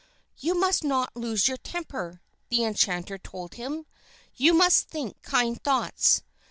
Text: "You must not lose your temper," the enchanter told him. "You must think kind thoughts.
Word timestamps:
"You 0.39 0.55
must 0.59 0.83
not 0.83 1.15
lose 1.15 1.47
your 1.47 1.57
temper," 1.57 2.23
the 2.49 2.63
enchanter 2.63 3.19
told 3.19 3.53
him. 3.53 3.85
"You 4.33 4.51
must 4.55 4.87
think 4.89 5.21
kind 5.21 5.61
thoughts. 5.63 6.23